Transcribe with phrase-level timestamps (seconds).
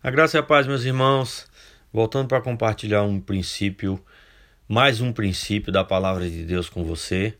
[0.00, 1.48] A graça e a paz, meus irmãos.
[1.92, 4.00] Voltando para compartilhar um princípio,
[4.68, 7.34] mais um princípio da palavra de Deus com você.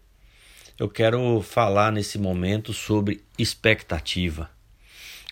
[0.77, 4.51] Eu quero falar nesse momento sobre expectativa.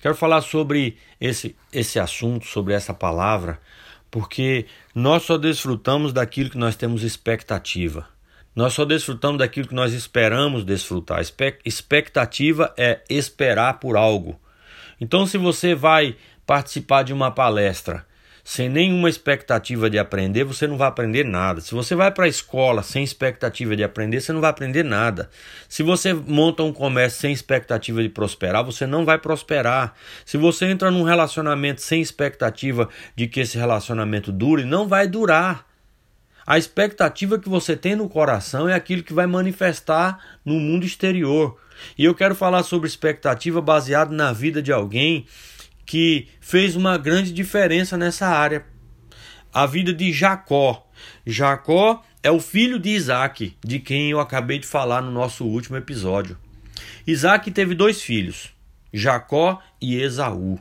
[0.01, 3.61] Quero falar sobre esse, esse assunto, sobre essa palavra,
[4.09, 8.09] porque nós só desfrutamos daquilo que nós temos expectativa.
[8.55, 11.21] Nós só desfrutamos daquilo que nós esperamos desfrutar.
[11.65, 14.41] Expectativa é esperar por algo.
[15.01, 18.07] Então, se você vai participar de uma palestra
[18.49, 21.61] sem nenhuma expectativa de aprender, você não vai aprender nada.
[21.61, 25.29] Se você vai para a escola sem expectativa de aprender, você não vai aprender nada.
[25.69, 29.95] Se você monta um comércio sem expectativa de prosperar, você não vai prosperar.
[30.25, 35.67] Se você entra num relacionamento sem expectativa de que esse relacionamento dure, não vai durar.
[36.47, 41.59] A expectativa que você tem no coração é aquilo que vai manifestar no mundo exterior.
[41.99, 45.27] E eu quero falar sobre expectativa baseado na vida de alguém
[45.87, 48.67] que fez uma grande diferença nessa área.
[49.53, 50.87] A vida de Jacó.
[51.25, 55.77] Jacó é o filho de Isaac, de quem eu acabei de falar no nosso último
[55.77, 56.37] episódio.
[57.07, 58.51] Isaac teve dois filhos,
[58.93, 60.59] Jacó e Esaú.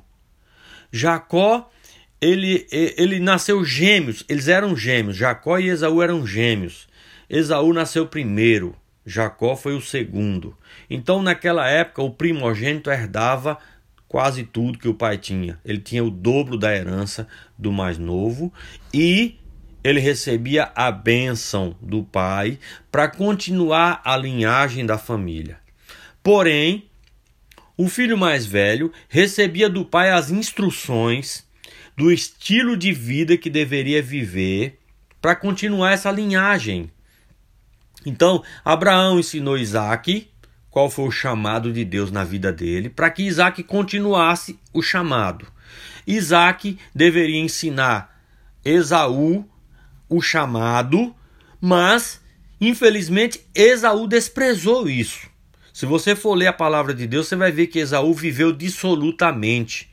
[0.92, 1.70] Jacó,
[2.22, 6.88] ele, ele nasceu gêmeos, eles eram gêmeos, Jacó e Esaú eram gêmeos.
[7.28, 10.58] Esaú nasceu primeiro, Jacó foi o segundo.
[10.90, 13.58] Então, naquela época, o primogênito herdava
[14.08, 15.60] quase tudo que o pai tinha.
[15.64, 18.54] Ele tinha o dobro da herança do mais novo
[18.94, 19.38] e
[19.84, 22.58] ele recebia a bênção do pai
[22.92, 25.60] para continuar a linhagem da família.
[26.24, 26.90] Porém,
[27.78, 31.46] o filho mais velho recebia do pai as instruções
[31.96, 34.80] do estilo de vida que deveria viver
[35.22, 36.92] para continuar essa linhagem.
[38.06, 40.30] Então, Abraão ensinou Isaac
[40.76, 45.48] qual foi o chamado de Deus na vida dele, para que Isaac continuasse o chamado.
[46.06, 48.14] Isaac deveria ensinar
[48.62, 49.50] Esaú
[50.10, 51.16] o chamado,
[51.62, 52.20] mas
[52.60, 55.30] infelizmente Esaú desprezou isso.
[55.72, 59.90] Se você for ler a palavra de Deus, você vai ver que Esaú viveu dissolutamente.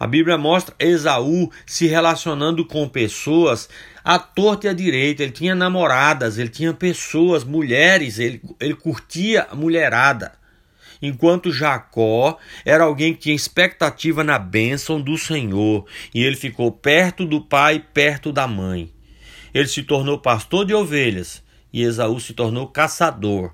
[0.00, 3.68] A Bíblia mostra Esaú se relacionando com pessoas
[4.02, 5.22] à torta e à direita.
[5.22, 10.32] Ele tinha namoradas, ele tinha pessoas, mulheres, ele, ele curtia a mulherada.
[11.02, 15.84] Enquanto Jacó era alguém que tinha expectativa na bênção do Senhor
[16.14, 18.90] e ele ficou perto do pai, perto da mãe.
[19.52, 23.52] Ele se tornou pastor de ovelhas e Esaú se tornou caçador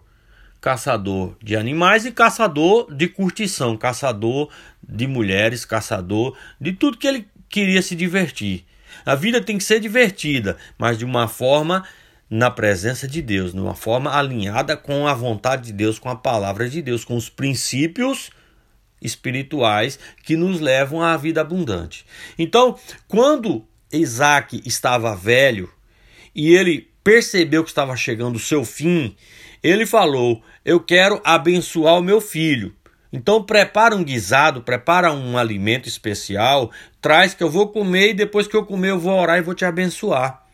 [0.67, 4.51] caçador de animais e caçador de curtição, caçador
[4.83, 8.65] de mulheres, caçador de tudo que ele queria se divertir.
[9.05, 11.87] A vida tem que ser divertida, mas de uma forma
[12.29, 16.17] na presença de Deus, de uma forma alinhada com a vontade de Deus, com a
[16.17, 18.31] palavra de Deus, com os princípios
[19.01, 22.05] espirituais que nos levam à vida abundante.
[22.37, 22.77] Então,
[23.07, 25.73] quando Isaac estava velho
[26.35, 29.15] e ele percebeu que estava chegando o seu fim,
[29.69, 32.75] ele falou: Eu quero abençoar o meu filho.
[33.13, 38.47] Então prepara um guisado, prepara um alimento especial, traz que eu vou comer e depois
[38.47, 40.45] que eu comer eu vou orar e vou te abençoar.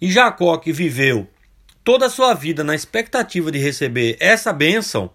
[0.00, 1.28] E Jacó, que viveu
[1.82, 5.10] toda a sua vida na expectativa de receber essa bênção,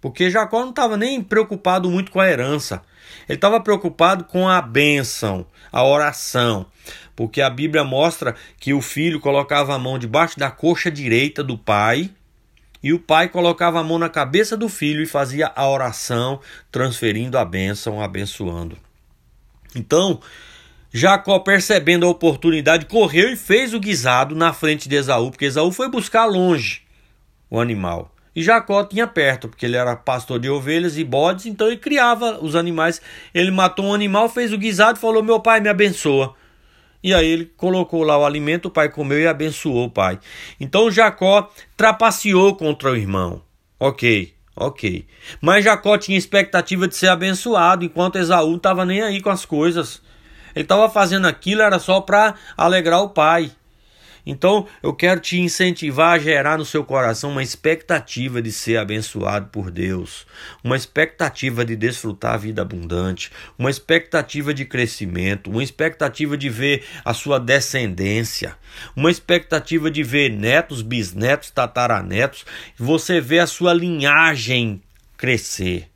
[0.00, 2.82] porque Jacó não estava nem preocupado muito com a herança,
[3.28, 6.66] ele estava preocupado com a bênção, a oração,
[7.14, 11.58] porque a Bíblia mostra que o filho colocava a mão debaixo da coxa direita do
[11.58, 12.10] pai
[12.86, 16.38] e o pai colocava a mão na cabeça do filho e fazia a oração,
[16.70, 18.78] transferindo a bênção, abençoando.
[19.74, 20.20] Então,
[20.92, 25.72] Jacó, percebendo a oportunidade, correu e fez o guisado na frente de Esaú, porque Esaú
[25.72, 26.82] foi buscar longe
[27.50, 28.14] o animal.
[28.36, 32.38] E Jacó tinha perto, porque ele era pastor de ovelhas e bodes, então ele criava
[32.40, 33.02] os animais.
[33.34, 36.36] Ele matou um animal, fez o guisado e falou: Meu pai, me abençoa.
[37.06, 40.18] E aí ele colocou lá o alimento, o pai comeu e abençoou o pai.
[40.58, 43.42] Então Jacó trapaceou contra o irmão.
[43.78, 45.06] Ok, ok.
[45.40, 50.02] Mas Jacó tinha expectativa de ser abençoado, enquanto Esaú estava nem aí com as coisas.
[50.52, 53.52] Ele estava fazendo aquilo, era só para alegrar o pai.
[54.26, 59.46] Então, eu quero te incentivar a gerar no seu coração uma expectativa de ser abençoado
[59.52, 60.26] por Deus,
[60.64, 66.84] uma expectativa de desfrutar a vida abundante, uma expectativa de crescimento, uma expectativa de ver
[67.04, 68.56] a sua descendência,
[68.96, 72.44] uma expectativa de ver netos, bisnetos, tataranetos,
[72.76, 74.82] você vê a sua linhagem
[75.16, 75.88] crescer.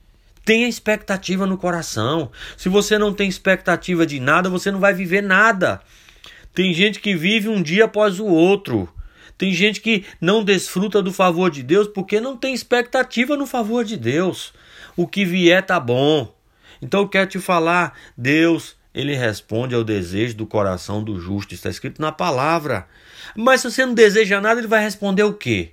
[0.44, 2.30] Tenha expectativa no coração.
[2.56, 5.80] Se você não tem expectativa de nada, você não vai viver nada.
[6.54, 8.88] Tem gente que vive um dia após o outro.
[9.38, 13.84] Tem gente que não desfruta do favor de Deus porque não tem expectativa no favor
[13.84, 14.52] de Deus.
[14.96, 16.34] O que vier tá bom.
[16.82, 21.54] Então eu quero te falar, Deus ele responde ao desejo do coração do justo.
[21.54, 22.86] Está escrito na palavra.
[23.36, 25.72] Mas se você não deseja nada, ele vai responder o quê?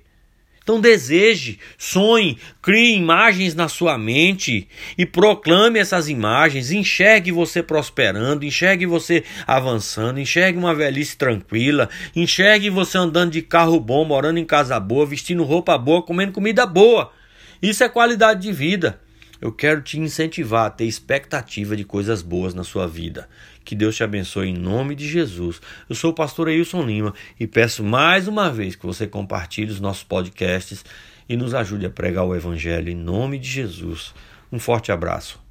[0.68, 4.68] Então deseje, sonhe, crie imagens na sua mente
[4.98, 6.70] e proclame essas imagens.
[6.70, 13.80] Enxergue você prosperando, enxergue você avançando, enxergue uma velhice tranquila, enxergue você andando de carro
[13.80, 17.10] bom, morando em casa boa, vestindo roupa boa, comendo comida boa.
[17.62, 19.00] Isso é qualidade de vida.
[19.40, 23.28] Eu quero te incentivar a ter expectativa de coisas boas na sua vida.
[23.64, 25.60] Que Deus te abençoe em nome de Jesus.
[25.88, 29.80] Eu sou o pastor Ailson Lima e peço mais uma vez que você compartilhe os
[29.80, 30.84] nossos podcasts
[31.28, 34.12] e nos ajude a pregar o Evangelho em nome de Jesus.
[34.50, 35.47] Um forte abraço.